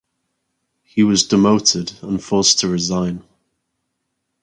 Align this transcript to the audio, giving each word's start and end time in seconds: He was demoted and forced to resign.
He 0.81 1.03
was 1.03 1.27
demoted 1.27 1.93
and 2.01 2.23
forced 2.23 2.57
to 2.61 2.67
resign. 2.67 3.23